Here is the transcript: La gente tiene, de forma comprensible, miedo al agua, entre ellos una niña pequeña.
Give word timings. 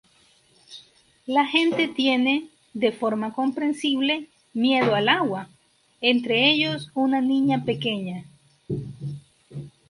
La 1.27 1.45
gente 1.45 1.87
tiene, 1.87 2.47
de 2.73 2.91
forma 2.91 3.33
comprensible, 3.33 4.29
miedo 4.51 4.95
al 4.95 5.07
agua, 5.07 5.47
entre 6.01 6.49
ellos 6.49 6.89
una 6.95 7.21
niña 7.21 7.63
pequeña. 7.65 8.25